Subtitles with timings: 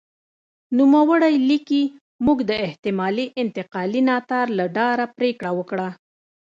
[0.77, 1.83] نوموړی لیکي
[2.25, 5.89] موږ د احتمالي انتقالي ناتار له ډاره پرېکړه وکړه.